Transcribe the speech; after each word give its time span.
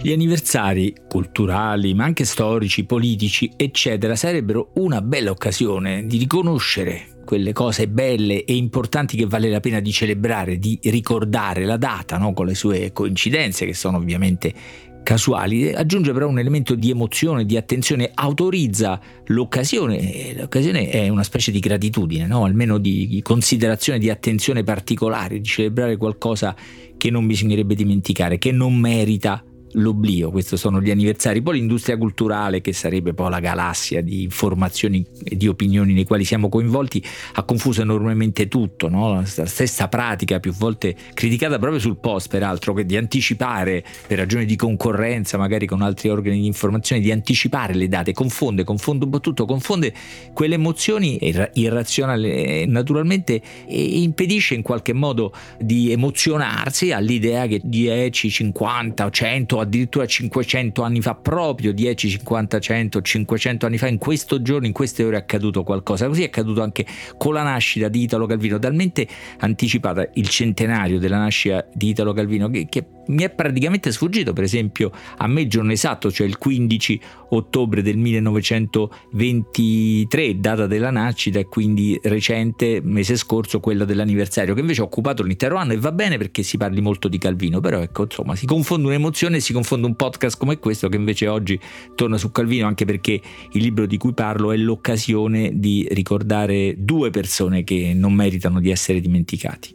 Gli 0.00 0.12
anniversari 0.12 0.94
culturali, 1.08 1.94
ma 1.94 2.04
anche 2.04 2.24
storici, 2.24 2.84
politici, 2.84 3.50
eccetera, 3.56 4.14
sarebbero 4.14 4.70
una 4.74 5.00
bella 5.00 5.30
occasione 5.30 6.06
di 6.06 6.18
riconoscere 6.18 7.14
quelle 7.24 7.52
cose 7.52 7.88
belle 7.88 8.44
e 8.44 8.54
importanti 8.54 9.16
che 9.16 9.26
vale 9.26 9.50
la 9.50 9.58
pena 9.58 9.80
di 9.80 9.90
celebrare, 9.90 10.58
di 10.58 10.78
ricordare 10.84 11.64
la 11.64 11.76
data, 11.76 12.18
no? 12.18 12.32
con 12.32 12.46
le 12.46 12.54
sue 12.54 12.92
coincidenze 12.92 13.66
che 13.66 13.74
sono 13.74 13.96
ovviamente 13.96 14.54
casuali, 15.02 15.72
aggiunge 15.72 16.12
però 16.12 16.28
un 16.28 16.38
elemento 16.38 16.74
di 16.74 16.90
emozione, 16.90 17.44
di 17.44 17.56
attenzione, 17.56 18.10
autorizza 18.12 19.00
l'occasione, 19.26 20.34
l'occasione 20.36 20.88
è 20.88 21.08
una 21.08 21.22
specie 21.22 21.50
di 21.50 21.58
gratitudine, 21.60 22.26
no? 22.26 22.44
almeno 22.44 22.78
di 22.78 23.20
considerazione, 23.22 23.98
di 23.98 24.10
attenzione 24.10 24.62
particolare, 24.62 25.38
di 25.38 25.46
celebrare 25.46 25.96
qualcosa 25.96 26.54
che 26.96 27.10
non 27.10 27.26
bisognerebbe 27.26 27.74
dimenticare, 27.74 28.38
che 28.38 28.52
non 28.52 28.74
merita 28.74 29.44
l'oblio, 29.76 30.30
questi 30.30 30.56
sono 30.56 30.80
gli 30.80 30.90
anniversari, 30.90 31.42
poi 31.42 31.58
l'industria 31.58 31.96
culturale 31.96 32.60
che 32.60 32.72
sarebbe 32.72 33.14
poi 33.14 33.30
la 33.30 33.40
galassia 33.40 34.00
di 34.02 34.22
informazioni 34.22 35.04
e 35.24 35.36
di 35.36 35.48
opinioni 35.48 35.92
nei 35.92 36.04
quali 36.04 36.24
siamo 36.24 36.48
coinvolti 36.48 37.02
ha 37.34 37.42
confuso 37.42 37.82
enormemente 37.82 38.48
tutto, 38.48 38.88
no? 38.88 39.14
la 39.14 39.24
stessa 39.24 39.88
pratica 39.88 40.40
più 40.40 40.52
volte 40.52 40.96
criticata 41.14 41.58
proprio 41.58 41.80
sul 41.80 41.98
post 41.98 42.28
peraltro 42.28 42.72
che 42.74 42.84
di 42.84 42.96
anticipare 42.96 43.84
per 44.06 44.18
ragioni 44.18 44.44
di 44.44 44.56
concorrenza 44.56 45.36
magari 45.38 45.66
con 45.66 45.82
altri 45.82 46.08
organi 46.08 46.40
di 46.40 46.46
informazione 46.46 47.02
di 47.02 47.10
anticipare 47.10 47.74
le 47.74 47.88
date, 47.88 48.12
confonde, 48.12 48.64
confonde 48.64 49.04
un 49.04 49.10
po' 49.10 49.20
tutto, 49.20 49.44
confonde 49.44 49.92
quelle 50.32 50.54
emozioni 50.54 51.18
irrazionali 51.54 52.66
naturalmente 52.66 53.40
e 53.66 54.00
impedisce 54.00 54.54
in 54.54 54.62
qualche 54.62 54.92
modo 54.92 55.32
di 55.58 55.92
emozionarsi 55.92 56.92
all'idea 56.92 57.46
che 57.46 57.60
10, 57.62 58.30
50 58.30 59.04
o 59.04 59.10
100 59.10 59.65
addirittura 59.66 60.06
500 60.06 60.82
anni 60.82 61.00
fa, 61.00 61.14
proprio 61.14 61.72
10, 61.72 62.08
50, 62.08 62.58
100, 62.58 63.02
500 63.02 63.66
anni 63.66 63.78
fa, 63.78 63.88
in 63.88 63.98
questo 63.98 64.42
giorno, 64.42 64.66
in 64.66 64.72
queste 64.72 65.04
ore 65.04 65.16
è 65.16 65.20
accaduto 65.20 65.62
qualcosa. 65.62 66.06
Così 66.06 66.22
è 66.22 66.26
accaduto 66.26 66.62
anche 66.62 66.86
con 67.16 67.34
la 67.34 67.42
nascita 67.42 67.88
di 67.88 68.02
Italo 68.02 68.26
Calvino, 68.26 68.58
talmente 68.58 69.06
anticipata 69.38 70.08
il 70.14 70.28
centenario 70.28 70.98
della 70.98 71.18
nascita 71.18 71.66
di 71.72 71.90
Italo 71.90 72.12
Calvino 72.12 72.48
che, 72.48 72.66
che 72.68 72.84
mi 73.08 73.22
è 73.22 73.30
praticamente 73.30 73.92
sfuggito, 73.92 74.32
per 74.32 74.42
esempio, 74.44 74.90
a 75.18 75.26
me 75.26 75.42
il 75.42 75.48
giorno 75.48 75.72
esatto, 75.72 76.10
cioè 76.10 76.26
il 76.26 76.38
15 76.38 77.00
ottobre 77.30 77.82
del 77.82 77.96
1923, 77.96 80.40
data 80.40 80.66
della 80.66 80.90
nascita 80.90 81.38
e 81.38 81.44
quindi 81.44 81.98
recente, 82.02 82.80
mese 82.82 83.16
scorso, 83.16 83.60
quella 83.60 83.84
dell'anniversario, 83.84 84.54
che 84.54 84.60
invece 84.60 84.80
ha 84.80 84.84
occupato 84.84 85.22
l'intero 85.22 85.56
anno 85.56 85.72
e 85.72 85.76
va 85.76 85.92
bene 85.92 86.18
perché 86.18 86.42
si 86.42 86.56
parli 86.56 86.80
molto 86.80 87.06
di 87.08 87.18
Calvino, 87.18 87.60
però 87.60 87.80
ecco, 87.80 88.04
insomma, 88.04 88.34
si 88.34 88.46
confonde 88.46 88.86
un'emozione 88.88 89.36
e 89.36 89.40
si 89.40 89.52
confonde 89.56 89.86
un 89.86 89.96
podcast 89.96 90.36
come 90.36 90.58
questo 90.58 90.88
che 90.88 90.96
invece 90.96 91.26
oggi 91.28 91.58
torna 91.94 92.18
su 92.18 92.30
Calvino, 92.30 92.66
anche 92.66 92.84
perché 92.84 93.20
il 93.52 93.62
libro 93.62 93.86
di 93.86 93.96
cui 93.96 94.12
parlo 94.12 94.52
è 94.52 94.56
l'occasione 94.56 95.52
di 95.54 95.86
ricordare 95.90 96.74
due 96.76 97.08
persone 97.10 97.64
che 97.64 97.92
non 97.94 98.12
meritano 98.12 98.60
di 98.60 98.70
essere 98.70 99.00
dimenticati. 99.00 99.74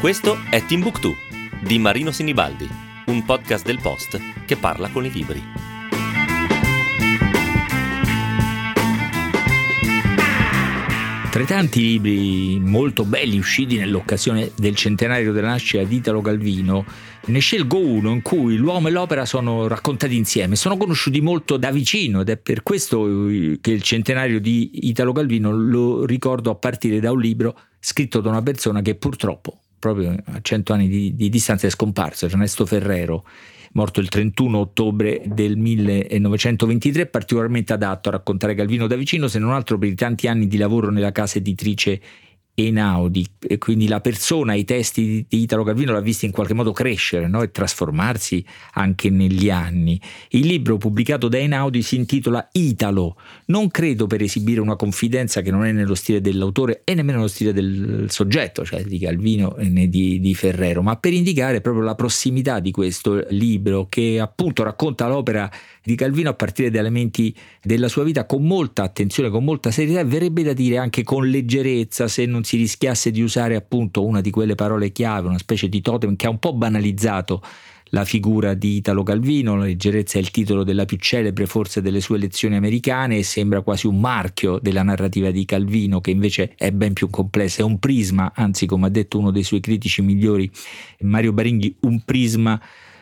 Questo 0.00 0.38
è 0.48 0.64
Timbuktu 0.64 1.14
di 1.60 1.78
Marino 1.78 2.12
Sinibaldi, 2.12 2.66
un 3.06 3.24
podcast 3.24 3.66
del 3.66 3.80
Post 3.82 4.18
che 4.46 4.56
parla 4.56 4.88
con 4.88 5.04
i 5.04 5.10
libri. 5.10 5.42
Tra 11.30 11.42
i 11.42 11.46
tanti 11.46 11.82
libri 11.82 12.58
molto 12.58 13.04
belli 13.04 13.38
usciti 13.38 13.76
nell'occasione 13.76 14.50
del 14.56 14.74
centenario 14.74 15.30
della 15.32 15.48
nascita 15.48 15.84
di 15.84 15.96
Italo 15.96 16.22
Calvino, 16.22 16.86
ne 17.26 17.38
scelgo 17.38 17.78
uno 17.78 18.10
in 18.12 18.22
cui 18.22 18.56
l'uomo 18.56 18.88
e 18.88 18.90
l'opera 18.90 19.26
sono 19.26 19.68
raccontati 19.68 20.16
insieme, 20.16 20.56
sono 20.56 20.78
conosciuti 20.78 21.20
molto 21.20 21.58
da 21.58 21.70
vicino 21.70 22.22
ed 22.22 22.30
è 22.30 22.38
per 22.38 22.62
questo 22.62 23.02
che 23.60 23.70
il 23.70 23.82
centenario 23.82 24.40
di 24.40 24.88
Italo 24.88 25.12
Calvino 25.12 25.52
lo 25.52 26.06
ricordo 26.06 26.50
a 26.50 26.54
partire 26.54 26.98
da 26.98 27.12
un 27.12 27.20
libro 27.20 27.58
scritto 27.78 28.20
da 28.20 28.30
una 28.30 28.42
persona 28.42 28.80
che 28.80 28.94
purtroppo 28.94 29.60
proprio 29.78 30.16
a 30.24 30.40
cento 30.40 30.72
anni 30.72 30.88
di, 30.88 31.14
di 31.14 31.28
distanza 31.28 31.66
è 31.66 31.70
scomparso, 31.70 32.24
Ernesto 32.24 32.66
Ferrero, 32.66 33.24
morto 33.72 34.00
il 34.00 34.08
31 34.08 34.58
ottobre 34.58 35.22
del 35.24 35.56
1923, 35.56 37.06
particolarmente 37.06 37.72
adatto 37.72 38.08
a 38.08 38.12
raccontare 38.12 38.54
Calvino 38.54 38.86
da 38.86 38.96
vicino, 38.96 39.28
se 39.28 39.38
non 39.38 39.52
altro 39.52 39.78
per 39.78 39.88
i 39.88 39.94
tanti 39.94 40.26
anni 40.26 40.46
di 40.46 40.56
lavoro 40.56 40.90
nella 40.90 41.12
casa 41.12 41.38
editrice 41.38 42.00
Einaudi 42.62 43.26
e 43.46 43.58
quindi 43.58 43.86
la 43.86 44.00
persona, 44.00 44.54
i 44.54 44.64
testi 44.64 45.24
di 45.28 45.42
Italo 45.42 45.62
Calvino 45.62 45.92
l'ha 45.92 46.00
vista 46.00 46.26
in 46.26 46.32
qualche 46.32 46.54
modo 46.54 46.72
crescere 46.72 47.28
no? 47.28 47.42
e 47.42 47.50
trasformarsi 47.50 48.44
anche 48.74 49.10
negli 49.10 49.48
anni. 49.48 50.00
Il 50.30 50.46
libro 50.46 50.76
pubblicato 50.76 51.28
da 51.28 51.38
Einaudi 51.38 51.82
si 51.82 51.96
intitola 51.96 52.48
Italo, 52.52 53.16
non 53.46 53.70
credo 53.70 54.06
per 54.06 54.22
esibire 54.22 54.60
una 54.60 54.76
confidenza 54.76 55.40
che 55.40 55.50
non 55.50 55.64
è 55.64 55.72
nello 55.72 55.94
stile 55.94 56.20
dell'autore 56.20 56.82
e 56.84 56.94
nemmeno 56.94 57.18
nello 57.18 57.30
stile 57.30 57.52
del 57.52 58.06
soggetto, 58.08 58.64
cioè 58.64 58.82
di 58.82 58.98
Calvino 58.98 59.54
né 59.58 59.88
di, 59.88 60.18
di 60.18 60.34
Ferrero, 60.34 60.82
ma 60.82 60.96
per 60.96 61.12
indicare 61.12 61.60
proprio 61.60 61.84
la 61.84 61.94
prossimità 61.94 62.58
di 62.60 62.70
questo 62.70 63.24
libro 63.30 63.86
che 63.88 64.18
appunto 64.18 64.62
racconta 64.62 65.06
l'opera 65.06 65.50
di 65.82 65.94
Calvino 65.94 66.30
a 66.30 66.34
partire 66.34 66.70
da 66.70 66.80
elementi 66.80 67.34
della 67.62 67.88
sua 67.88 68.04
vita 68.04 68.26
con 68.26 68.44
molta 68.44 68.82
attenzione, 68.82 69.30
con 69.30 69.44
molta 69.44 69.70
serietà 69.70 70.00
e 70.00 70.04
verrebbe 70.04 70.42
da 70.42 70.52
dire 70.52 70.76
anche 70.76 71.02
con 71.02 71.26
leggerezza 71.26 72.08
se 72.08 72.26
non 72.26 72.44
si 72.48 72.56
rischiasse 72.56 73.10
di 73.10 73.20
usare 73.20 73.56
appunto 73.56 74.06
una 74.06 74.22
di 74.22 74.30
quelle 74.30 74.54
parole 74.54 74.90
chiave, 74.90 75.28
una 75.28 75.36
specie 75.36 75.68
di 75.68 75.82
totem 75.82 76.16
che 76.16 76.26
ha 76.26 76.30
un 76.30 76.38
po' 76.38 76.54
banalizzato 76.54 77.42
la 77.90 78.06
figura 78.06 78.54
di 78.54 78.76
Italo 78.76 79.02
Calvino, 79.02 79.56
la 79.56 79.64
leggerezza 79.64 80.16
è 80.16 80.22
il 80.22 80.30
titolo 80.30 80.64
della 80.64 80.86
più 80.86 80.96
celebre 80.96 81.44
forse 81.44 81.82
delle 81.82 82.00
sue 82.00 82.16
lezioni 82.16 82.56
americane 82.56 83.18
e 83.18 83.22
sembra 83.22 83.60
quasi 83.60 83.86
un 83.86 84.00
marchio 84.00 84.58
della 84.62 84.82
narrativa 84.82 85.30
di 85.30 85.44
Calvino 85.44 86.00
che 86.00 86.10
invece 86.10 86.54
è 86.56 86.70
ben 86.70 86.94
più 86.94 87.10
complessa, 87.10 87.60
è 87.60 87.64
un 87.64 87.78
prisma, 87.78 88.32
anzi 88.34 88.64
come 88.64 88.86
ha 88.86 88.90
detto 88.90 89.18
uno 89.18 89.30
dei 89.30 89.42
suoi 89.42 89.60
critici 89.60 90.00
migliori 90.00 90.50
Mario 91.00 91.34
Baringhi, 91.34 91.76
un 91.80 92.02
prisma 92.02 92.58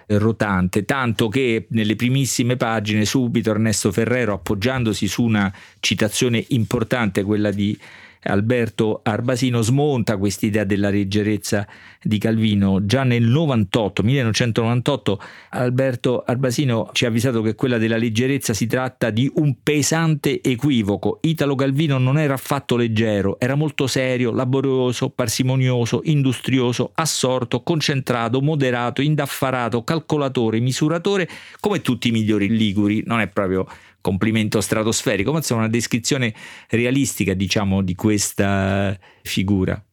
rotante, 0.08 0.84
tanto 0.84 1.28
che 1.28 1.66
nelle 1.70 1.94
primissime 1.94 2.56
pagine 2.56 3.04
subito 3.04 3.50
Ernesto 3.50 3.92
Ferrero, 3.92 4.34
appoggiandosi 4.34 5.06
su 5.06 5.22
una 5.22 5.52
citazione 5.78 6.44
importante, 6.48 7.22
quella 7.22 7.52
di 7.52 7.76
Alberto 8.26 9.00
Arbasino 9.02 9.62
smonta 9.62 10.16
quest'idea 10.16 10.64
della 10.64 10.90
leggerezza 10.90 11.66
di 12.02 12.18
Calvino. 12.18 12.84
Già 12.84 13.04
nel 13.04 13.24
98, 13.24 14.02
1998 14.02 15.20
Alberto 15.50 16.22
Arbasino 16.26 16.90
ci 16.92 17.04
ha 17.04 17.08
avvisato 17.08 17.42
che 17.42 17.54
quella 17.54 17.78
della 17.78 17.96
leggerezza 17.96 18.52
si 18.52 18.66
tratta 18.66 19.10
di 19.10 19.30
un 19.36 19.56
pesante 19.62 20.42
equivoco. 20.42 21.18
Italo 21.22 21.54
Calvino 21.54 21.98
non 21.98 22.18
era 22.18 22.34
affatto 22.34 22.76
leggero, 22.76 23.38
era 23.40 23.54
molto 23.54 23.86
serio, 23.86 24.32
laborioso, 24.32 25.10
parsimonioso, 25.10 26.00
industrioso, 26.04 26.90
assorto, 26.94 27.62
concentrato, 27.62 28.40
moderato, 28.40 29.02
indaffarato, 29.02 29.84
calcolatore, 29.84 30.60
misuratore, 30.60 31.28
come 31.60 31.80
tutti 31.80 32.08
i 32.08 32.12
migliori 32.12 32.48
liguri. 32.48 33.02
Non 33.06 33.20
è 33.20 33.28
proprio 33.28 33.66
complimento 34.06 34.60
stratosferico, 34.60 35.32
ma 35.32 35.38
insomma 35.38 35.62
una 35.62 35.68
descrizione 35.68 36.32
realistica, 36.68 37.34
diciamo, 37.34 37.82
di 37.82 37.96
questa 37.96 38.96
figura. 39.22 39.85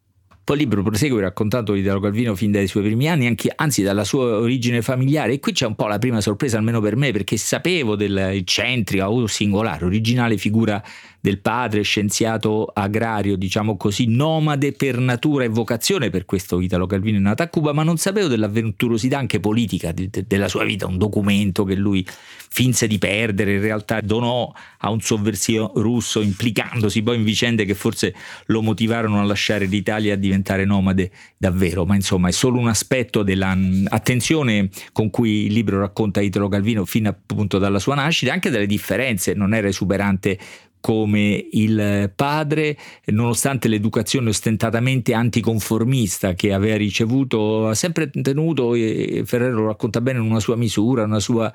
Poi 0.45 0.57
il 0.57 0.63
libro 0.63 0.83
prosegue 0.83 1.21
raccontando 1.21 1.73
Italo 1.73 2.01
Calvino 2.01 2.35
fin 2.35 2.51
dai 2.51 2.67
suoi 2.67 2.83
primi 2.83 3.07
anni, 3.07 3.27
anche, 3.27 3.49
anzi 3.55 3.81
dalla 3.81 4.03
sua 4.03 4.39
origine 4.39 4.81
familiare. 4.81 5.33
E 5.33 5.39
qui 5.39 5.53
c'è 5.53 5.65
un 5.65 5.75
po' 5.75 5.87
la 5.87 5.99
prima 5.99 6.19
sorpresa, 6.19 6.57
almeno 6.57 6.81
per 6.81 6.97
me, 6.97 7.11
perché 7.11 7.37
sapevo 7.37 7.95
dell'eccentrica 7.95 9.09
o 9.09 9.25
singolare, 9.25 9.85
originale 9.85 10.37
figura 10.37 10.83
del 11.23 11.39
padre, 11.39 11.83
scienziato 11.83 12.65
agrario, 12.65 13.37
diciamo 13.37 13.77
così, 13.77 14.07
nomade 14.07 14.73
per 14.73 14.97
natura 14.97 15.45
e 15.45 15.47
vocazione, 15.47 16.09
per 16.09 16.25
questo 16.25 16.59
Italo 16.59 16.85
Calvino 16.85 17.17
è 17.17 17.21
nato 17.21 17.41
a 17.41 17.47
Cuba, 17.47 17.71
ma 17.71 17.83
non 17.83 17.95
sapevo 17.95 18.27
dell'avventurosità 18.27 19.19
anche 19.19 19.39
politica 19.39 19.93
de- 19.93 20.09
de- 20.09 20.25
della 20.27 20.49
sua 20.49 20.65
vita, 20.65 20.85
un 20.85 20.97
documento 20.97 21.63
che 21.63 21.75
lui 21.75 22.05
finse 22.49 22.87
di 22.87 22.97
perdere, 22.97 23.53
in 23.53 23.61
realtà 23.61 24.01
donò 24.01 24.51
a 24.79 24.89
un 24.89 24.99
sovversivo 24.99 25.71
russo, 25.75 26.19
implicandosi 26.19 27.01
poi 27.01 27.15
in 27.15 27.23
vicende 27.23 27.63
che 27.63 27.73
forse 27.73 28.13
lo 28.47 28.61
motivarono 28.61 29.21
a 29.21 29.23
lasciare 29.23 29.63
l'Italia 29.63 30.15
a 30.15 30.17
diventare 30.33 30.65
nomade 30.65 31.11
davvero, 31.37 31.85
ma 31.85 31.95
insomma 31.95 32.29
è 32.29 32.31
solo 32.31 32.59
un 32.59 32.67
aspetto 32.67 33.21
dell'attenzione 33.23 34.69
con 34.91 35.09
cui 35.09 35.45
il 35.45 35.53
libro 35.53 35.79
racconta 35.79 36.21
Italo 36.21 36.47
Calvino 36.47 36.85
fino 36.85 37.09
appunto 37.09 37.59
dalla 37.59 37.79
sua 37.79 37.95
nascita, 37.95 38.33
anche 38.33 38.49
delle 38.49 38.65
differenze, 38.65 39.33
non 39.33 39.53
era 39.53 39.67
esuberante 39.67 40.37
come 40.79 41.47
il 41.51 42.11
padre, 42.13 42.77
nonostante 43.05 43.69
l'educazione 43.69 44.29
ostentatamente 44.29 45.13
anticonformista 45.13 46.33
che 46.33 46.51
aveva 46.51 46.75
ricevuto, 46.75 47.69
ha 47.69 47.73
sempre 47.73 48.09
tenuto, 48.09 48.75
e 48.75 49.23
Ferrero 49.25 49.67
racconta 49.67 50.01
bene, 50.01 50.19
una 50.19 50.41
sua 50.41 50.57
misura, 50.57 51.03
una 51.03 51.21
sua 51.21 51.49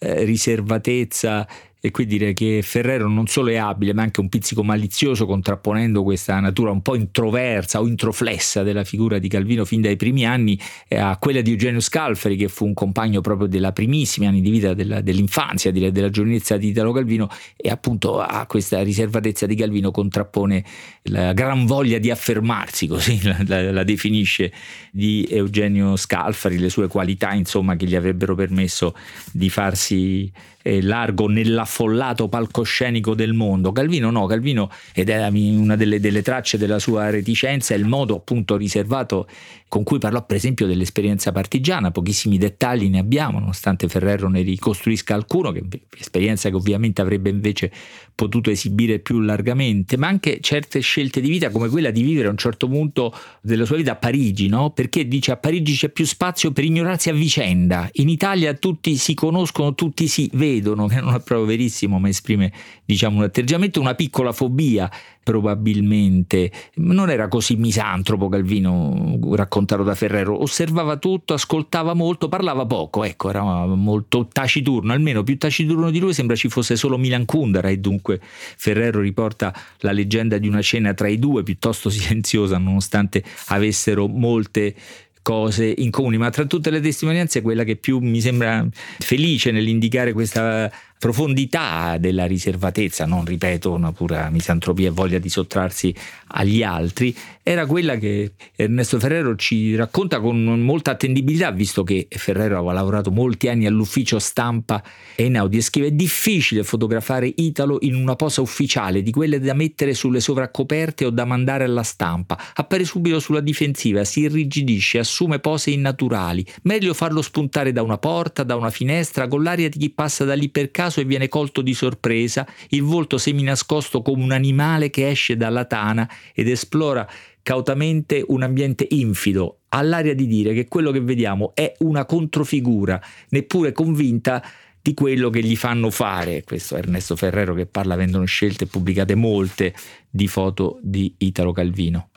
eh, 0.00 0.24
riservatezza 0.24 1.46
e 1.84 1.90
qui 1.90 2.06
direi 2.06 2.32
che 2.32 2.60
Ferrero 2.62 3.08
non 3.08 3.26
solo 3.26 3.50
è 3.50 3.56
abile 3.56 3.92
ma 3.92 4.02
anche 4.02 4.20
un 4.20 4.28
pizzico 4.28 4.62
malizioso 4.62 5.26
contrapponendo 5.26 6.04
questa 6.04 6.38
natura 6.38 6.70
un 6.70 6.80
po' 6.80 6.94
introversa 6.94 7.80
o 7.80 7.88
introflessa 7.88 8.62
della 8.62 8.84
figura 8.84 9.18
di 9.18 9.26
Calvino 9.26 9.64
fin 9.64 9.80
dai 9.80 9.96
primi 9.96 10.24
anni 10.24 10.56
eh, 10.86 10.96
a 10.96 11.16
quella 11.16 11.40
di 11.40 11.50
Eugenio 11.50 11.80
Scalfari 11.80 12.36
che 12.36 12.46
fu 12.46 12.66
un 12.66 12.72
compagno 12.72 13.20
proprio 13.20 13.48
della 13.48 13.72
primissimi 13.72 14.28
anni 14.28 14.40
di 14.40 14.50
vita 14.50 14.74
della, 14.74 15.00
dell'infanzia 15.00 15.72
direi 15.72 15.90
della 15.90 16.08
giovinezza 16.08 16.56
di 16.56 16.68
Italo 16.68 16.92
Calvino 16.92 17.28
e 17.56 17.68
appunto 17.68 18.20
a 18.20 18.46
questa 18.46 18.80
riservatezza 18.80 19.46
di 19.46 19.56
Calvino 19.56 19.90
contrappone 19.90 20.64
la 21.06 21.32
gran 21.32 21.66
voglia 21.66 21.98
di 21.98 22.12
affermarsi 22.12 22.86
così 22.86 23.20
la, 23.24 23.38
la, 23.44 23.72
la 23.72 23.82
definisce 23.82 24.52
di 24.92 25.26
Eugenio 25.28 25.96
Scalfari 25.96 26.58
le 26.58 26.68
sue 26.68 26.86
qualità 26.86 27.32
insomma 27.32 27.74
che 27.74 27.86
gli 27.86 27.96
avrebbero 27.96 28.36
permesso 28.36 28.94
di 29.32 29.50
farsi 29.50 30.30
eh, 30.62 30.80
largo 30.80 31.26
nell'affollato 31.72 32.28
palcoscenico 32.28 33.14
del 33.14 33.32
mondo. 33.32 33.72
Calvino 33.72 34.10
no, 34.10 34.26
Calvino, 34.26 34.70
ed 34.92 35.08
è 35.08 35.26
una 35.28 35.76
delle, 35.76 35.98
delle 35.98 36.22
tracce 36.22 36.58
della 36.58 36.78
sua 36.78 37.08
reticenza, 37.08 37.74
è 37.74 37.78
il 37.78 37.86
modo 37.86 38.16
appunto 38.16 38.56
riservato 38.56 39.26
con 39.72 39.84
cui 39.84 39.98
parlò 39.98 40.22
per 40.26 40.36
esempio 40.36 40.66
dell'esperienza 40.66 41.32
partigiana, 41.32 41.90
pochissimi 41.90 42.36
dettagli 42.36 42.90
ne 42.90 42.98
abbiamo, 42.98 43.38
nonostante 43.38 43.88
Ferrero 43.88 44.28
ne 44.28 44.42
ricostruisca 44.42 45.14
alcuno, 45.14 45.50
che, 45.50 45.62
esperienza 45.98 46.50
che 46.50 46.56
ovviamente 46.56 47.00
avrebbe 47.00 47.30
invece 47.30 47.72
potuto 48.14 48.50
esibire 48.50 48.98
più 48.98 49.20
largamente, 49.20 49.96
ma 49.96 50.08
anche 50.08 50.40
certe 50.42 50.80
scelte 50.80 51.22
di 51.22 51.30
vita 51.30 51.48
come 51.48 51.70
quella 51.70 51.90
di 51.90 52.02
vivere 52.02 52.28
a 52.28 52.32
un 52.32 52.36
certo 52.36 52.68
punto 52.68 53.14
della 53.40 53.64
sua 53.64 53.76
vita 53.76 53.92
a 53.92 53.96
Parigi, 53.96 54.46
no? 54.48 54.72
perché 54.72 55.08
dice 55.08 55.32
a 55.32 55.36
Parigi 55.38 55.74
c'è 55.74 55.88
più 55.88 56.04
spazio 56.04 56.52
per 56.52 56.64
ignorarsi 56.64 57.08
a 57.08 57.14
vicenda, 57.14 57.88
in 57.92 58.10
Italia 58.10 58.52
tutti 58.52 58.94
si 58.96 59.14
conoscono, 59.14 59.74
tutti 59.74 60.06
si 60.06 60.28
vedono, 60.34 60.84
che 60.92 61.00
non 61.00 61.14
è 61.14 61.22
proprio 61.22 61.46
verissimo, 61.46 61.98
ma 61.98 62.10
esprime 62.10 62.52
diciamo, 62.84 63.16
un 63.16 63.22
atteggiamento, 63.22 63.80
una 63.80 63.94
piccola 63.94 64.32
fobia 64.32 64.90
probabilmente. 65.22 66.50
Non 66.76 67.10
era 67.10 67.28
così 67.28 67.56
misantropo 67.56 68.28
Calvino, 68.28 69.18
raccontato 69.32 69.82
da 69.82 69.94
Ferrero, 69.94 70.40
osservava 70.40 70.96
tutto, 70.96 71.34
ascoltava 71.34 71.94
molto, 71.94 72.28
parlava 72.28 72.66
poco, 72.66 73.04
ecco, 73.04 73.30
era 73.30 73.42
molto 73.66 74.28
taciturno, 74.30 74.92
almeno 74.92 75.22
più 75.22 75.38
taciturno 75.38 75.90
di 75.90 75.98
lui 75.98 76.12
sembra 76.12 76.36
ci 76.36 76.48
fosse 76.48 76.76
solo 76.76 76.98
Milan 76.98 77.24
Kundera 77.24 77.68
e 77.68 77.78
dunque 77.78 78.20
Ferrero 78.22 79.00
riporta 79.00 79.54
la 79.78 79.92
leggenda 79.92 80.38
di 80.38 80.48
una 80.48 80.62
cena 80.62 80.94
tra 80.94 81.08
i 81.08 81.18
due 81.18 81.42
piuttosto 81.42 81.90
silenziosa 81.90 82.58
nonostante 82.58 83.22
avessero 83.46 84.06
molte 84.06 84.74
cose 85.22 85.72
in 85.78 85.90
comune, 85.90 86.18
ma 86.18 86.30
tra 86.30 86.44
tutte 86.44 86.70
le 86.70 86.80
testimonianze 86.80 87.42
quella 87.42 87.62
che 87.62 87.76
più 87.76 87.98
mi 87.98 88.20
sembra 88.20 88.66
felice 88.98 89.52
nell'indicare 89.52 90.12
questa 90.12 90.70
profondità 91.02 91.96
della 91.98 92.26
riservatezza, 92.26 93.06
non 93.06 93.24
ripeto 93.24 93.72
una 93.72 93.90
pura 93.90 94.30
misantropia 94.30 94.86
e 94.86 94.92
voglia 94.92 95.18
di 95.18 95.28
sottrarsi 95.28 95.92
agli 96.28 96.62
altri, 96.62 97.12
era 97.42 97.66
quella 97.66 97.96
che 97.96 98.34
Ernesto 98.54 99.00
Ferrero 99.00 99.34
ci 99.34 99.74
racconta 99.74 100.20
con 100.20 100.60
molta 100.60 100.92
attendibilità, 100.92 101.50
visto 101.50 101.82
che 101.82 102.06
Ferrero 102.08 102.58
aveva 102.58 102.72
lavorato 102.72 103.10
molti 103.10 103.48
anni 103.48 103.66
all'ufficio 103.66 104.20
stampa 104.20 104.80
e 105.16 105.24
in 105.24 105.36
audio 105.36 105.58
e 105.58 105.62
scrive 105.62 105.88
è 105.88 105.90
difficile 105.90 106.62
fotografare 106.62 107.32
Italo 107.34 107.78
in 107.80 107.96
una 107.96 108.14
posa 108.14 108.40
ufficiale, 108.40 109.02
di 109.02 109.10
quelle 109.10 109.40
da 109.40 109.54
mettere 109.54 109.94
sulle 109.94 110.20
sovraccoperte 110.20 111.04
o 111.04 111.10
da 111.10 111.24
mandare 111.24 111.64
alla 111.64 111.82
stampa. 111.82 112.40
Appare 112.54 112.84
subito 112.84 113.18
sulla 113.18 113.40
difensiva, 113.40 114.04
si 114.04 114.20
irrigidisce, 114.20 115.00
assume 115.00 115.40
pose 115.40 115.72
innaturali. 115.72 116.46
Meglio 116.62 116.94
farlo 116.94 117.22
spuntare 117.22 117.72
da 117.72 117.82
una 117.82 117.98
porta, 117.98 118.44
da 118.44 118.54
una 118.54 118.70
finestra, 118.70 119.26
con 119.26 119.42
l'aria 119.42 119.68
di 119.68 119.78
chi 119.78 119.90
passa 119.90 120.24
da 120.24 120.34
lì 120.34 120.48
per 120.48 120.70
caso 120.70 120.91
caso 120.92 121.00
e 121.00 121.04
viene 121.04 121.28
colto 121.28 121.62
di 121.62 121.72
sorpresa, 121.72 122.46
il 122.68 122.82
volto 122.82 123.16
seminascosto 123.16 124.02
come 124.02 124.22
un 124.22 124.32
animale 124.32 124.90
che 124.90 125.08
esce 125.08 125.36
dalla 125.36 125.64
tana 125.64 126.08
ed 126.34 126.48
esplora 126.48 127.08
cautamente 127.42 128.22
un 128.28 128.42
ambiente 128.42 128.86
infido, 128.90 129.60
ha 129.70 129.82
l'aria 129.82 130.14
di 130.14 130.26
dire 130.26 130.52
che 130.52 130.68
quello 130.68 130.92
che 130.92 131.00
vediamo 131.00 131.52
è 131.54 131.72
una 131.78 132.04
controfigura, 132.04 133.00
neppure 133.30 133.72
convinta 133.72 134.44
di 134.80 134.94
quello 134.94 135.30
che 135.30 135.42
gli 135.42 135.56
fanno 135.56 135.90
fare. 135.90 136.44
Questo 136.44 136.76
è 136.76 136.78
Ernesto 136.78 137.16
Ferrero 137.16 137.54
che 137.54 137.66
parla, 137.66 137.94
avendone 137.94 138.26
scelte 138.26 138.66
pubblicate 138.66 139.14
molte 139.14 139.74
di 140.10 140.28
foto 140.28 140.78
di 140.82 141.14
Italo 141.18 141.52
Calvino 141.52 142.11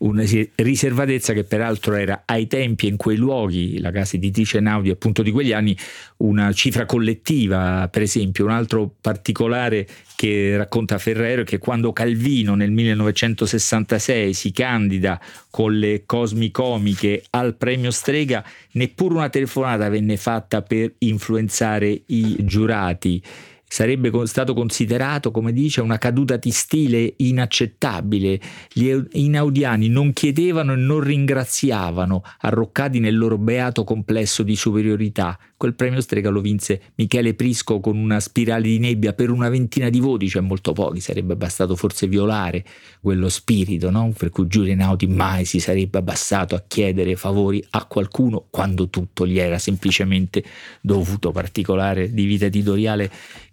una 0.00 0.24
riservatezza 0.54 1.32
che 1.32 1.44
peraltro 1.44 1.94
era 1.94 2.22
ai 2.24 2.46
tempi 2.46 2.86
in 2.86 2.96
quei 2.96 3.16
luoghi, 3.16 3.78
la 3.80 3.90
casa 3.90 4.16
editrice 4.16 4.60
Naudi 4.60 4.90
appunto 4.90 5.22
di 5.22 5.30
quegli 5.30 5.52
anni, 5.52 5.76
una 6.18 6.52
cifra 6.52 6.86
collettiva, 6.86 7.88
per 7.90 8.02
esempio. 8.02 8.44
Un 8.44 8.52
altro 8.52 8.94
particolare 9.00 9.86
che 10.16 10.56
racconta 10.56 10.98
Ferrero 10.98 11.42
è 11.42 11.44
che 11.44 11.58
quando 11.58 11.92
Calvino 11.92 12.54
nel 12.54 12.70
1966 12.70 14.32
si 14.32 14.52
candida 14.52 15.20
con 15.50 15.78
le 15.78 16.04
cosmicomiche 16.06 17.24
al 17.30 17.56
premio 17.56 17.90
Strega, 17.90 18.42
neppure 18.72 19.14
una 19.14 19.28
telefonata 19.28 19.88
venne 19.88 20.16
fatta 20.16 20.62
per 20.62 20.94
influenzare 20.98 22.02
i 22.06 22.36
giurati 22.40 23.22
sarebbe 23.72 24.10
stato 24.26 24.52
considerato, 24.52 25.30
come 25.30 25.52
dice, 25.52 25.80
una 25.80 25.96
caduta 25.96 26.36
di 26.36 26.50
stile 26.50 27.14
inaccettabile. 27.18 28.40
Gli 28.72 28.92
inaudiani 29.12 29.88
non 29.88 30.12
chiedevano 30.12 30.72
e 30.72 30.76
non 30.76 30.98
ringraziavano, 30.98 32.24
arroccati 32.40 32.98
nel 32.98 33.16
loro 33.16 33.38
beato 33.38 33.84
complesso 33.84 34.42
di 34.42 34.56
superiorità. 34.56 35.38
Quel 35.56 35.74
premio 35.74 36.00
Strega 36.00 36.30
lo 36.30 36.40
vinse 36.40 36.80
Michele 36.96 37.34
Prisco 37.34 37.78
con 37.78 37.96
una 37.96 38.18
spirale 38.18 38.62
di 38.62 38.78
nebbia 38.80 39.12
per 39.12 39.30
una 39.30 39.48
ventina 39.48 39.88
di 39.88 40.00
voti, 40.00 40.28
cioè 40.28 40.42
molto 40.42 40.72
pochi, 40.72 41.00
sarebbe 41.00 41.36
bastato 41.36 41.76
forse 41.76 42.08
violare 42.08 42.64
quello 43.00 43.28
spirito, 43.28 43.90
no? 43.90 44.12
per 44.16 44.30
cui 44.30 44.48
Giulio 44.48 44.72
Einaudi 44.72 45.06
mai 45.06 45.44
si 45.44 45.60
sarebbe 45.60 45.98
abbassato 45.98 46.56
a 46.56 46.64
chiedere 46.66 47.14
favori 47.14 47.64
a 47.70 47.84
qualcuno 47.84 48.46
quando 48.50 48.88
tutto 48.88 49.26
gli 49.26 49.38
era 49.38 49.58
semplicemente 49.58 50.42
dovuto, 50.80 51.30
particolare 51.30 52.12
di 52.12 52.24
vita 52.24 52.46
editoriale 52.46 53.10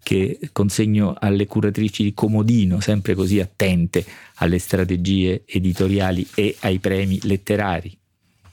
che 0.08 0.40
consegno 0.54 1.16
alle 1.20 1.48
curatrici 1.48 2.02
di 2.02 2.14
Comodino, 2.14 2.80
sempre 2.80 3.14
così 3.14 3.42
attente 3.42 4.06
alle 4.36 4.58
strategie 4.58 5.44
editoriali 5.46 6.26
e 6.34 6.56
ai 6.62 6.80
premi 6.80 7.20
letterari. 7.24 7.92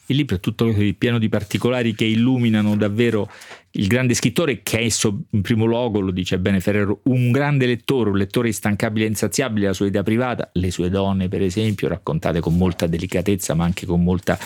Il 0.07 0.17
libro 0.17 0.35
è 0.35 0.41
tutto 0.41 0.75
pieno 0.99 1.21
di 1.21 1.29
particolari 1.29 1.95
che 1.95 2.07
illuminano 2.07 2.75
davvero 2.75 3.31
il 3.71 3.87
grande 3.87 4.15
scrittore, 4.15 4.65
che 4.65 4.81
è 4.81 4.83
esso 4.83 5.27
in 5.31 5.43
primo 5.43 5.65
luogo, 5.65 6.01
lo 6.01 6.11
dice 6.11 6.41
bene 6.41 6.59
Ferrero, 6.59 7.03
un 7.05 7.31
grande 7.31 7.67
lettore, 7.67 8.11
un 8.11 8.17
lettore 8.17 8.49
instancabile 8.49 9.05
e 9.05 9.11
insaziabile, 9.11 9.67
la 9.67 9.75
sua 9.75 9.87
idea 9.87 10.03
privata, 10.03 10.51
le 10.55 10.73
sue 10.73 10.91
donne 10.91 11.29
per 11.29 11.41
esempio, 11.41 11.87
raccontate 11.87 12.41
con 12.41 12.57
molta 12.57 12.89
delicatezza 12.89 13.55
ma 13.55 13.63
anche 13.63 13.87
con 13.87 14.03
molta 14.03 14.37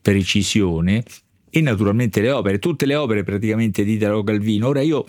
precisione, 0.00 1.02
e 1.50 1.60
naturalmente 1.60 2.22
le 2.22 2.30
opere, 2.30 2.58
tutte 2.58 2.86
le 2.86 2.94
opere 2.94 3.22
praticamente 3.22 3.84
di 3.84 3.92
Italo 3.92 4.24
Calvino. 4.24 4.68
Ora 4.68 4.80
io, 4.80 5.04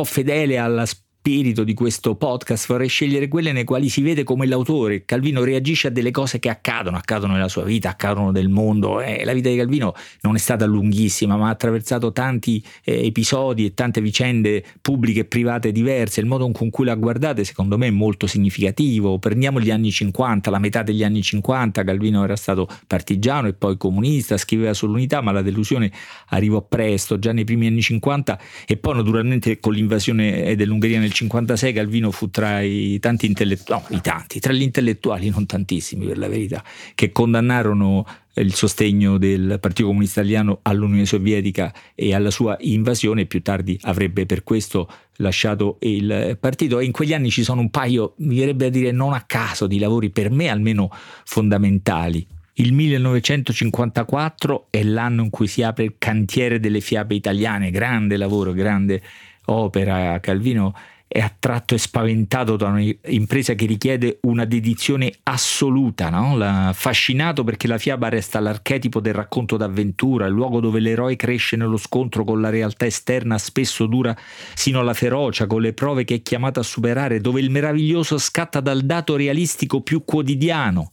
po' 0.00 0.04
fedele 0.04 0.58
alla 0.58 0.86
spirito 1.20 1.64
di 1.64 1.74
questo 1.74 2.14
podcast 2.14 2.66
vorrei 2.66 2.88
scegliere 2.88 3.28
quelle 3.28 3.52
nei 3.52 3.64
quali 3.64 3.90
si 3.90 4.00
vede 4.00 4.24
come 4.24 4.46
l'autore 4.46 5.04
Calvino 5.04 5.44
reagisce 5.44 5.88
a 5.88 5.90
delle 5.90 6.12
cose 6.12 6.38
che 6.38 6.48
accadono, 6.48 6.96
accadono 6.96 7.34
nella 7.34 7.48
sua 7.48 7.62
vita, 7.62 7.90
accadono 7.90 8.30
nel 8.30 8.48
mondo. 8.48 9.02
Eh, 9.02 9.22
la 9.24 9.34
vita 9.34 9.50
di 9.50 9.56
Calvino 9.56 9.92
non 10.22 10.36
è 10.36 10.38
stata 10.38 10.64
lunghissima, 10.64 11.36
ma 11.36 11.48
ha 11.48 11.50
attraversato 11.50 12.12
tanti 12.12 12.64
eh, 12.84 13.04
episodi 13.04 13.66
e 13.66 13.74
tante 13.74 14.00
vicende 14.00 14.64
pubbliche 14.80 15.20
e 15.20 15.24
private 15.24 15.72
diverse. 15.72 16.20
Il 16.20 16.26
modo 16.26 16.50
con 16.52 16.70
cui 16.70 16.86
la 16.86 16.94
guardate, 16.94 17.44
secondo 17.44 17.76
me, 17.76 17.88
è 17.88 17.90
molto 17.90 18.26
significativo. 18.26 19.18
Prendiamo 19.18 19.60
gli 19.60 19.70
anni 19.70 19.90
50, 19.90 20.48
la 20.50 20.58
metà 20.58 20.82
degli 20.82 21.04
anni 21.04 21.22
50, 21.22 21.84
Calvino 21.84 22.24
era 22.24 22.36
stato 22.36 22.66
partigiano 22.86 23.48
e 23.48 23.52
poi 23.52 23.76
comunista, 23.76 24.38
scriveva 24.38 24.72
sull'unità, 24.72 25.20
ma 25.20 25.32
la 25.32 25.42
delusione 25.42 25.90
arrivò 26.28 26.62
presto, 26.62 27.18
già 27.18 27.32
nei 27.32 27.44
primi 27.44 27.66
anni 27.66 27.82
50 27.82 28.38
e 28.66 28.76
poi 28.76 28.94
naturalmente 28.94 29.60
con 29.60 29.74
l'invasione 29.74 30.54
dell'Ungheria 30.56 30.98
nel 30.98 31.09
nel 31.10 31.12
56 31.12 31.72
Calvino 31.72 32.10
fu 32.12 32.30
tra 32.30 32.60
i 32.60 32.98
tanti 33.00 33.26
intellettuali, 33.26 33.84
no, 33.90 33.96
i 33.96 34.00
tanti, 34.00 34.38
tra 34.38 34.52
gli 34.52 34.62
intellettuali, 34.62 35.28
non 35.28 35.44
tantissimi 35.44 36.06
per 36.06 36.18
la 36.18 36.28
verità, 36.28 36.62
che 36.94 37.10
condannarono 37.10 38.06
il 38.34 38.54
sostegno 38.54 39.18
del 39.18 39.58
Partito 39.60 39.88
Comunista 39.88 40.20
Italiano 40.20 40.60
all'Unione 40.62 41.04
Sovietica 41.04 41.74
e 41.94 42.14
alla 42.14 42.30
sua 42.30 42.56
invasione, 42.60 43.26
più 43.26 43.42
tardi 43.42 43.76
avrebbe 43.82 44.24
per 44.24 44.44
questo 44.44 44.88
lasciato 45.16 45.78
il 45.80 46.38
partito 46.40 46.78
e 46.78 46.84
in 46.84 46.92
quegli 46.92 47.12
anni 47.12 47.30
ci 47.30 47.42
sono 47.42 47.60
un 47.60 47.70
paio, 47.70 48.14
mi 48.18 48.38
verrebbe 48.38 48.66
a 48.66 48.70
dire 48.70 48.92
non 48.92 49.12
a 49.12 49.24
caso, 49.26 49.66
di 49.66 49.78
lavori 49.78 50.10
per 50.10 50.30
me 50.30 50.48
almeno 50.48 50.90
fondamentali. 51.24 52.24
Il 52.54 52.72
1954 52.72 54.66
è 54.70 54.82
l'anno 54.82 55.22
in 55.22 55.30
cui 55.30 55.46
si 55.46 55.62
apre 55.62 55.84
il 55.84 55.94
cantiere 55.98 56.60
delle 56.60 56.80
fiabe 56.80 57.14
italiane, 57.14 57.70
grande 57.70 58.16
lavoro, 58.16 58.52
grande 58.52 59.00
opera. 59.46 60.18
Calvino 60.20 60.74
è 61.12 61.18
attratto 61.18 61.74
e 61.74 61.78
spaventato 61.78 62.54
da 62.54 62.68
un'impresa 62.68 63.54
che 63.54 63.66
richiede 63.66 64.20
una 64.22 64.44
dedizione 64.44 65.12
assoluta, 65.24 66.08
no? 66.08 66.36
la, 66.36 66.68
affascinato 66.68 67.42
perché 67.42 67.66
la 67.66 67.78
fiaba 67.78 68.08
resta 68.08 68.38
l'archetipo 68.38 69.00
del 69.00 69.14
racconto 69.14 69.56
d'avventura, 69.56 70.26
il 70.26 70.32
luogo 70.32 70.60
dove 70.60 70.78
l'eroe 70.78 71.16
cresce 71.16 71.56
nello 71.56 71.78
scontro 71.78 72.22
con 72.22 72.40
la 72.40 72.48
realtà 72.48 72.86
esterna, 72.86 73.38
spesso 73.38 73.86
dura 73.86 74.16
sino 74.54 74.78
alla 74.78 74.94
ferocia, 74.94 75.48
con 75.48 75.62
le 75.62 75.72
prove 75.72 76.04
che 76.04 76.14
è 76.14 76.22
chiamato 76.22 76.60
a 76.60 76.62
superare, 76.62 77.20
dove 77.20 77.40
il 77.40 77.50
meraviglioso 77.50 78.16
scatta 78.16 78.60
dal 78.60 78.82
dato 78.82 79.16
realistico 79.16 79.80
più 79.80 80.04
quotidiano. 80.04 80.92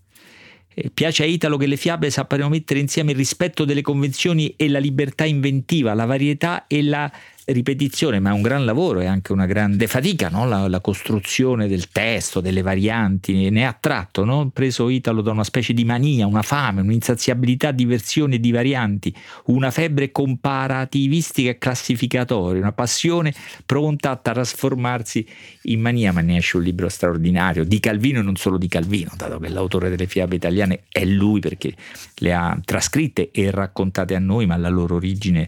E 0.73 0.89
piace 0.91 1.21
a 1.21 1.25
Italo 1.27 1.57
che 1.57 1.67
le 1.67 1.77
fiabe 1.77 2.09
sappiano 2.09 2.49
mettere 2.49 2.79
insieme 2.79 3.11
il 3.11 3.17
rispetto 3.17 3.65
delle 3.65 3.81
convenzioni 3.83 4.55
e 4.57 4.67
la 4.67 4.79
libertà 4.79 5.25
inventiva, 5.25 5.93
la 5.93 6.05
varietà 6.05 6.65
e 6.65 6.81
la 6.81 7.11
ripetizione, 7.49 8.19
ma 8.19 8.31
è 8.31 8.33
un 8.33 8.41
gran 8.41 8.65
lavoro, 8.65 8.99
è 8.99 9.05
anche 9.05 9.31
una 9.31 9.45
grande 9.45 9.87
fatica, 9.87 10.27
no? 10.27 10.45
la, 10.45 10.67
la, 10.67 10.81
costruzione 10.81 11.67
del 11.67 11.89
testo, 11.89 12.41
delle 12.41 12.61
varianti, 12.61 13.49
ne 13.49 13.65
ha 13.65 13.75
tratto, 13.79 14.25
no? 14.25 14.49
preso 14.53 14.89
Italo 14.89 15.21
da 15.21 15.31
una 15.31 15.45
specie 15.45 15.73
di 15.73 15.85
mania, 15.85 16.27
una 16.27 16.41
fame, 16.41 16.81
un'insaziabilità 16.81 17.71
di 17.71 17.85
versioni 17.85 18.35
e 18.35 18.39
di 18.39 18.51
varianti, 18.51 19.15
una 19.45 19.71
febbre 19.71 20.11
comparativistica 20.11 21.51
e 21.51 21.57
classificatoria, 21.57 22.59
una 22.59 22.73
passione 22.73 23.33
pronta 23.65 24.11
a 24.11 24.17
trasformarsi 24.17 25.25
in 25.63 25.79
mania, 25.79 26.11
ma 26.11 26.21
ne 26.21 26.37
esce 26.37 26.57
un 26.57 26.63
libro 26.63 26.89
straordinario, 26.89 27.63
di 27.63 27.79
Calvino 27.79 28.19
e 28.19 28.23
non 28.23 28.35
solo 28.35 28.57
di 28.57 28.67
Calvino, 28.67 29.11
dato 29.15 29.39
che 29.39 29.47
l'autore 29.47 29.89
delle 29.89 30.07
fiabe 30.07 30.35
italiane 30.35 30.81
è 30.89 31.05
lui 31.05 31.39
perché 31.39 31.73
le 32.15 32.33
ha 32.33 32.59
trascritte 32.63 33.31
e 33.31 33.51
raccontate 33.51 34.15
a 34.15 34.19
noi, 34.19 34.45
ma 34.45 34.57
la 34.57 34.69
loro 34.69 34.95
origine 34.95 35.47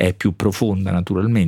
è 0.00 0.14
più 0.14 0.34
profonda 0.34 0.92
naturalmente. 0.92 1.39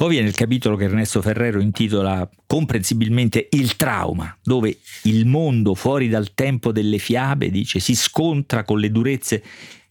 Poi 0.00 0.08
viene 0.08 0.28
il 0.28 0.34
capitolo 0.34 0.76
che 0.76 0.84
Ernesto 0.84 1.20
Ferrero 1.20 1.60
intitola 1.60 2.26
comprensibilmente 2.46 3.48
Il 3.50 3.76
trauma, 3.76 4.34
dove 4.42 4.78
il 5.02 5.26
mondo 5.26 5.74
fuori 5.74 6.08
dal 6.08 6.32
tempo 6.32 6.72
delle 6.72 6.96
fiabe, 6.96 7.50
dice, 7.50 7.80
si 7.80 7.94
scontra 7.94 8.64
con 8.64 8.78
le 8.78 8.90
durezze 8.90 9.42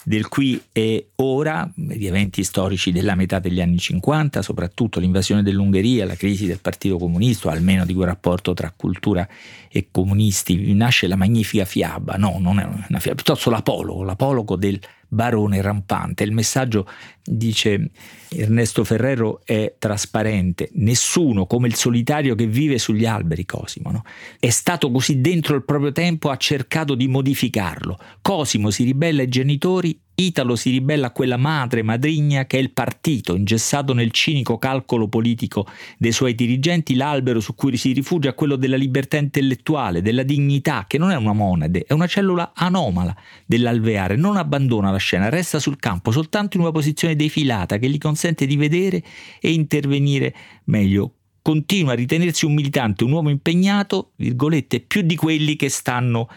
del 0.03 0.27
qui 0.27 0.59
e 0.71 1.09
ora, 1.17 1.71
gli 1.75 2.07
eventi 2.07 2.43
storici 2.43 2.91
della 2.91 3.13
metà 3.13 3.37
degli 3.37 3.61
anni 3.61 3.77
50, 3.77 4.41
soprattutto 4.41 4.99
l'invasione 4.99 5.43
dell'Ungheria, 5.43 6.05
la 6.05 6.15
crisi 6.15 6.47
del 6.47 6.59
Partito 6.59 6.97
Comunista, 6.97 7.51
almeno 7.51 7.85
di 7.85 7.93
quel 7.93 8.07
rapporto 8.07 8.55
tra 8.55 8.73
cultura 8.75 9.27
e 9.71 9.89
comunisti, 9.91 10.73
nasce 10.73 11.07
la 11.07 11.15
magnifica 11.15 11.65
fiaba, 11.65 12.15
no, 12.15 12.37
non 12.39 12.59
è 12.59 12.63
una 12.63 12.99
fiaba, 12.99 13.15
piuttosto 13.15 13.49
l'apologo, 13.49 14.03
l'apologo 14.03 14.55
del 14.55 14.79
barone 15.09 15.61
rampante. 15.61 16.23
Il 16.23 16.31
messaggio, 16.31 16.87
dice 17.23 17.91
Ernesto 18.29 18.83
Ferrero, 18.83 19.41
è 19.43 19.75
trasparente. 19.77 20.69
Nessuno, 20.73 21.45
come 21.45 21.67
il 21.67 21.75
solitario 21.75 22.35
che 22.35 22.45
vive 22.45 22.77
sugli 22.77 23.05
alberi, 23.05 23.45
Cosimo, 23.45 23.91
no? 23.91 24.03
è 24.39 24.49
stato 24.49 24.91
così 24.91 25.19
dentro 25.19 25.55
il 25.55 25.65
proprio 25.65 25.91
tempo, 25.91 26.29
ha 26.29 26.37
cercato 26.37 26.95
di 26.95 27.07
modificarlo. 27.07 27.97
Cosimo 28.21 28.69
si 28.69 28.83
ribella 28.83 29.21
ai 29.21 29.29
genitori 29.29 29.99
Italo 30.19 30.57
si 30.57 30.69
ribella 30.69 31.07
a 31.07 31.11
quella 31.11 31.37
madre 31.37 31.81
madrigna 31.81 32.45
che 32.45 32.57
è 32.57 32.59
il 32.59 32.71
partito, 32.71 33.35
ingessato 33.35 33.93
nel 33.93 34.11
cinico 34.11 34.57
calcolo 34.57 35.07
politico 35.07 35.65
dei 35.97 36.11
suoi 36.11 36.35
dirigenti, 36.35 36.95
l'albero 36.95 37.39
su 37.39 37.55
cui 37.55 37.77
si 37.77 37.93
rifugia 37.93 38.31
è 38.31 38.35
quello 38.35 38.57
della 38.57 38.75
libertà 38.75 39.15
intellettuale, 39.15 40.01
della 40.01 40.23
dignità, 40.23 40.83
che 40.89 40.97
non 40.97 41.11
è 41.11 41.15
una 41.15 41.31
monade, 41.31 41.85
è 41.87 41.93
una 41.93 42.05
cellula 42.05 42.51
anomala 42.53 43.15
dell'alveare, 43.45 44.17
non 44.17 44.35
abbandona 44.35 44.91
la 44.91 44.97
scena, 44.97 45.29
resta 45.29 45.57
sul 45.57 45.77
campo 45.77 46.11
soltanto 46.11 46.57
in 46.57 46.63
una 46.63 46.73
posizione 46.73 47.15
defilata 47.15 47.77
che 47.77 47.87
gli 47.87 47.97
consente 47.97 48.45
di 48.45 48.57
vedere 48.57 49.01
e 49.39 49.53
intervenire 49.53 50.35
meglio 50.65 51.13
continua 51.41 51.93
a 51.93 51.95
ritenersi 51.95 52.45
un 52.45 52.55
militante, 52.55 53.05
un 53.05 53.13
uomo 53.13 53.29
impegnato, 53.29 54.11
virgolette, 54.17 54.81
più 54.81 55.01
di 55.01 55.15
quelli 55.15 55.55
che 55.55 55.69
stanno 55.69 56.27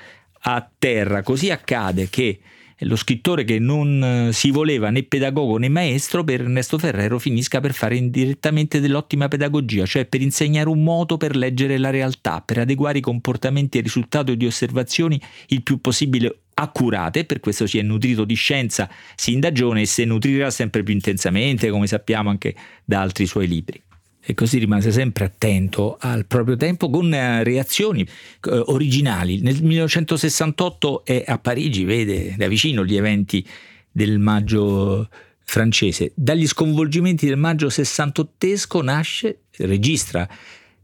a 0.45 0.71
terra. 0.79 1.23
Così 1.23 1.51
accade 1.51 2.09
che 2.09 2.39
lo 2.85 2.97
scrittore 2.97 3.45
che 3.45 3.59
non 3.59 4.29
eh, 4.29 4.33
si 4.33 4.51
voleva 4.51 4.91
né 4.91 5.03
pedagogo 5.03 5.57
né 5.57 5.69
maestro 5.69 6.25
per 6.25 6.41
Ernesto 6.41 6.79
Ferrero 6.79 7.19
finisca 7.19 7.61
per 7.61 7.73
fare 7.73 7.97
indirettamente 7.97 8.81
dell'ottima 8.81 9.29
pedagogia, 9.29 9.87
cioè 9.87 10.05
per 10.05 10.21
insegnare 10.21 10.69
un 10.69 10.83
modo 10.83 11.17
per 11.17 11.37
leggere 11.37 11.79
la 11.79 11.91
realtà, 11.91 12.41
per 12.41 12.59
adeguare 12.59 12.99
i 12.99 13.03
comportamenti 13.03 13.79
al 13.79 13.85
risultato 13.85 14.35
di 14.35 14.47
osservazioni 14.47 15.21
il 15.49 15.63
più 15.63 15.81
possibile 15.81 16.37
accurate, 16.55 17.25
per 17.25 17.41
questo 17.41 17.67
si 17.67 17.79
è 17.79 17.83
nutrito 17.83 18.25
di 18.25 18.35
scienza 18.35 18.89
sin 19.15 19.41
da 19.41 19.53
giovane 19.53 19.83
e 19.83 19.87
si 19.87 20.05
nutrirà 20.05 20.51
sempre 20.51 20.83
più 20.83 20.95
intensamente, 20.95 21.71
come 21.71 21.87
sappiamo 21.87 22.31
anche 22.31 22.55
da 22.85 23.01
altri 23.01 23.27
suoi 23.27 23.47
libri 23.47 23.83
e 24.25 24.35
così 24.35 24.59
rimase 24.59 24.93
sempre 24.93 25.25
attento 25.25 25.97
al 25.99 26.27
proprio 26.27 26.57
tempo 26.57 26.89
con 26.89 27.13
eh, 27.13 27.43
reazioni 27.43 28.03
eh, 28.03 28.63
originali. 28.67 29.41
Nel 29.41 29.63
1968 29.63 31.05
è 31.05 31.25
a 31.27 31.39
Parigi, 31.39 31.85
vede 31.85 32.35
da 32.37 32.47
vicino 32.47 32.85
gli 32.85 32.97
eventi 32.97 33.45
del 33.91 34.19
maggio 34.19 35.09
francese. 35.45 36.13
Dagli 36.15 36.47
sconvolgimenti 36.47 37.27
del 37.27 37.37
maggio 37.37 37.69
sessantottesco 37.69 38.81
nasce, 38.81 39.41
registra 39.59 40.29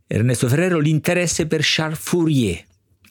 Ernesto 0.06 0.48
Ferrero 0.48 0.78
l'interesse 0.78 1.46
per 1.46 1.60
Charles 1.62 1.98
Fourier, 1.98 2.64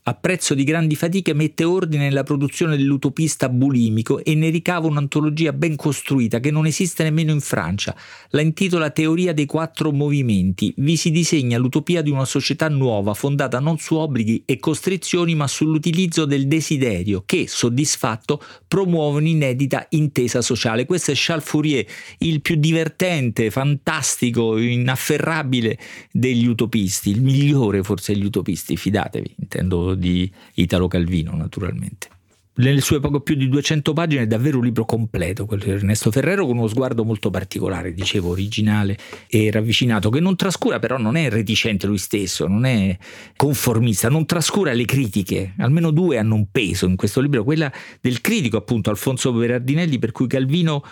a 0.07 0.13
prezzo 0.13 0.53
di 0.53 0.63
grandi 0.63 0.95
fatiche 0.95 1.33
mette 1.33 1.65
ordine 1.65 2.05
nella 2.05 2.23
produzione 2.23 2.77
dell'utopista 2.77 3.49
bulimico 3.49 4.23
e 4.23 4.35
ne 4.35 4.49
ricava 4.49 4.87
un'antologia 4.87 5.51
ben 5.51 5.75
costruita 5.75 6.39
che 6.39 6.49
non 6.49 6.65
esiste 6.65 7.03
nemmeno 7.03 7.33
in 7.33 7.41
Francia. 7.41 7.93
La 8.29 8.39
intitola 8.39 8.89
Teoria 8.89 9.33
dei 9.33 9.45
quattro 9.45 9.91
movimenti. 9.91 10.73
Vi 10.77 10.95
si 10.95 11.11
disegna 11.11 11.57
l'utopia 11.57 12.01
di 12.01 12.09
una 12.09 12.23
società 12.23 12.69
nuova 12.69 13.13
fondata 13.13 13.59
non 13.59 13.79
su 13.79 13.95
obblighi 13.95 14.43
e 14.45 14.59
costrizioni 14.59 15.35
ma 15.35 15.45
sull'utilizzo 15.45 16.23
del 16.23 16.47
desiderio 16.47 17.23
che, 17.25 17.45
soddisfatto, 17.49 18.41
promuove 18.65 19.19
un'inedita 19.19 19.87
intesa 19.89 20.41
sociale. 20.41 20.85
Questo 20.85 21.11
è 21.11 21.15
Charles 21.17 21.45
Fourier, 21.45 21.85
il 22.19 22.39
più 22.39 22.55
divertente, 22.55 23.51
fantastico, 23.51 24.57
inafferrabile 24.57 25.77
degli 26.13 26.47
utopisti, 26.47 27.09
il 27.09 27.21
migliore 27.21 27.83
forse 27.83 28.13
degli 28.13 28.23
utopisti, 28.23 28.77
fidatevi, 28.77 29.35
intendo 29.39 29.95
di 29.98 30.32
Italo 30.54 30.88
Calvino, 30.88 31.36
naturalmente. 31.36 32.16
Nelle 32.60 32.82
sue 32.82 33.00
poco 33.00 33.20
più 33.20 33.36
di 33.36 33.50
200 33.50 33.94
pagine 33.94 34.24
è 34.24 34.25
davvero 34.25 34.58
un 34.58 34.63
libro 34.63 34.84
completo, 34.84 35.46
quello 35.46 35.63
di 35.63 35.70
Ernesto 35.70 36.10
Ferrero, 36.10 36.48
con 36.48 36.58
uno 36.58 36.68
sguardo 36.68 37.04
molto 37.04 37.30
particolare, 37.30 37.94
dicevo, 37.94 38.30
originale 38.32 38.98
e 39.27 39.51
ravvicinato, 39.51 40.10
che 40.10 40.20
non 40.20 40.36
trascura 40.36 40.80
però, 40.80 40.98
non 40.98 41.18
è 41.18 41.30
reticente 41.30 41.86
lui 41.86 42.00
stesso, 42.00 42.48
non 42.48 42.66
è 42.66 42.98
conformista, 43.36 44.10
non 44.10 44.25
trascura 44.25 44.74
le 44.74 44.86
critiche, 44.86 45.54
almeno 45.60 45.92
due 45.92 46.18
hanno 46.18 46.34
un 46.34 46.50
peso 46.50 46.88
in 46.88 46.96
questo 46.96 47.22
libro, 47.22 47.44
quella 47.44 47.72
del 48.01 48.22
critico 48.22 48.58
appunto 48.58 48.89
Alfonso 48.89 49.32
Berardinelli, 49.32 50.00
per 50.00 50.12
cui 50.12 50.25
Calvino 50.25 50.84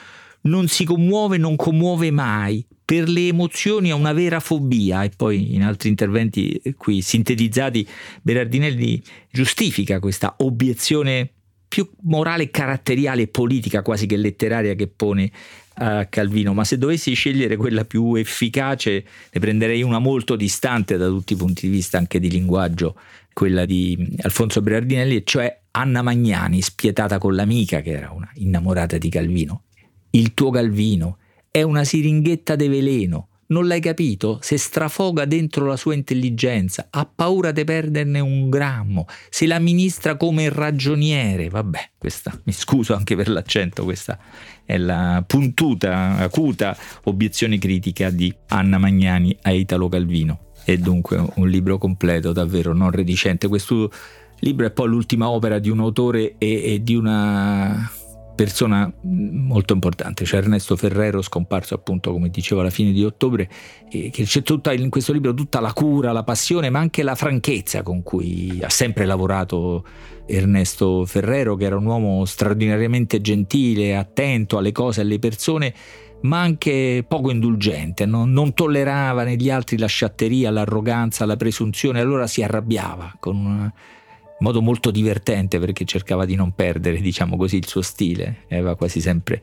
non 0.46 0.68
si 0.68 0.84
commuove, 0.84 1.38
non 1.38 1.56
commuove 1.56 2.12
mai, 2.12 2.66
per 2.84 3.10
le 3.10 3.28
emozioni 3.28 3.92
ha 3.92 3.96
una 3.96 4.14
vera 4.14 4.40
fobia. 4.40 5.04
E 5.04 5.12
poi 5.16 5.56
in 5.56 5.64
altri 5.64 5.90
interventi 5.90 6.62
qui 6.78 7.02
sintetizzati 7.02 7.88
Berardinelli 8.22 9.02
giustifica 9.32 10.00
questa 10.00 10.36
obiezione 10.40 11.30
più 11.68 11.90
morale, 12.04 12.52
caratteriale 12.52 13.24
e 13.24 13.28
politica 13.28 13.82
quasi 13.82 14.06
che 14.06 14.18
letteraria 14.18 14.76
che 14.76 14.88
pone 14.88 15.32
a 15.78 16.06
Calvino, 16.06 16.54
ma 16.54 16.64
se 16.64 16.78
dovessi 16.78 17.14
scegliere 17.14 17.58
quella 17.58 17.84
più 17.84 18.16
efficace 18.16 19.04
ne 19.32 19.40
prenderei 19.42 19.82
una 19.82 20.00
molto 20.00 20.38
distante 20.38 20.96
da 20.96 21.08
tutti 21.08 21.34
i 21.34 21.36
punti 21.36 21.68
di 21.68 21.76
vista 21.76 21.98
anche 21.98 22.20
di 22.20 22.30
linguaggio, 22.30 22.96
quella 23.34 23.66
di 23.66 24.16
Alfonso 24.22 24.62
Berardinelli, 24.62 25.26
cioè 25.26 25.64
Anna 25.72 26.02
Magnani, 26.02 26.62
spietata 26.62 27.18
con 27.18 27.36
l'amica 27.36 27.82
che 27.82 27.92
era 27.92 28.12
una 28.12 28.30
innamorata 28.36 28.98
di 28.98 29.10
Calvino. 29.10 29.64
Il 30.16 30.34
tuo 30.34 30.50
Calvino, 30.50 31.18
è 31.52 31.62
una 31.62 31.84
siringhetta 31.84 32.56
de 32.56 32.70
veleno. 32.70 33.28
Non 33.48 33.68
l'hai 33.68 33.82
capito? 33.82 34.40
Se 34.42 34.58
strafoga 34.58 35.26
dentro 35.26 35.66
la 35.66 35.76
sua 35.76 35.94
intelligenza, 35.94 36.88
ha 36.90 37.06
paura 37.06 37.52
di 37.52 37.66
perderne 37.66 38.22
un 38.22 38.50
grammo, 38.50 39.08
se 39.30 39.46
la 39.46 39.60
ministra 39.60 40.16
come 40.16 40.48
ragioniere. 40.48 41.50
Vabbè, 41.50 41.90
questa, 41.98 42.32
mi 42.46 42.54
scuso 42.54 42.96
anche 42.96 43.18
per 43.18 43.28
l'accento, 43.28 43.84
questa 43.84 44.18
è 44.64 44.78
la 44.78 45.22
puntuta, 45.28 46.16
acuta 46.16 46.78
obiezione 47.04 47.58
critica 47.58 48.10
di 48.10 48.34
Anna 48.48 48.78
Magnani 48.78 49.38
a 49.42 49.52
Italo 49.52 49.90
Calvino. 49.90 50.52
È 50.64 50.78
dunque 50.78 51.22
un 51.36 51.50
libro 51.50 51.78
completo, 51.78 52.32
davvero 52.32 52.74
non 52.74 52.90
redicente. 52.90 53.50
Questo 53.50 53.92
libro 54.40 54.66
è 54.66 54.72
poi 54.72 54.88
l'ultima 54.88 55.28
opera 55.30 55.60
di 55.60 55.70
un 55.70 55.82
autore 55.82 56.36
e, 56.38 56.74
e 56.74 56.82
di 56.82 56.96
una 56.96 57.92
persona 58.36 58.92
molto 59.02 59.74
importante, 59.74 60.26
cioè 60.26 60.42
Ernesto 60.42 60.76
Ferrero, 60.76 61.22
scomparso 61.22 61.74
appunto 61.74 62.12
come 62.12 62.30
dicevo 62.30 62.62
alla 62.62 62.70
fine 62.70 62.92
di 62.92 63.04
ottobre, 63.04 63.50
che 63.90 64.12
c'è 64.12 64.42
tutta 64.42 64.74
in 64.74 64.90
questo 64.90 65.14
libro 65.14 65.34
tutta 65.34 65.60
la 65.62 65.74
cura, 65.74 66.12
la 66.12 66.24
passione, 66.24 66.70
ma 66.70 66.80
anche 66.80 67.02
la 67.02 67.16
franchezza 67.16 67.82
con 67.82 68.04
cui 68.04 68.60
ha 68.62 68.70
sempre 68.70 69.06
lavorato 69.06 69.86
Ernesto 70.28 71.06
Ferrero, 71.06 71.56
che 71.56 71.66
era 71.66 71.78
un 71.78 71.86
uomo 71.86 72.26
straordinariamente 72.26 73.22
gentile, 73.22 73.96
attento 73.96 74.58
alle 74.58 74.72
cose, 74.72 75.02
alle 75.02 75.20
persone, 75.20 75.74
ma 76.22 76.42
anche 76.42 77.06
poco 77.08 77.32
indulgente, 77.32 78.06
non, 78.06 78.32
non 78.32 78.54
tollerava 78.54 79.24
negli 79.24 79.50
altri 79.50 79.78
la 79.78 79.86
sciatteria, 79.86 80.52
l'arroganza, 80.52 81.26
la 81.26 81.38
presunzione, 81.38 82.02
allora 82.02 82.28
si 82.28 82.44
arrabbiava 82.44 83.16
con 83.20 83.72
un 84.38 84.46
modo 84.46 84.62
molto 84.62 84.92
divertente 84.92 85.60
perché 85.60 85.86
cercava 85.86 86.26
di 86.26 86.36
non 86.36 86.54
perdere, 86.54 87.00
diciamo 87.00 87.38
così, 87.38 87.56
il 87.58 87.68
suo 87.68 87.82
stile, 87.82 88.44
aveva 88.50 88.76
quasi 88.76 89.00
sempre 89.00 89.42